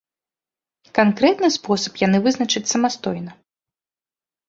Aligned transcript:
Канкрэтны 0.99 1.47
спосаб 1.57 1.93
яны 2.07 2.25
вызначаць 2.27 2.65
самастойна. 2.75 3.31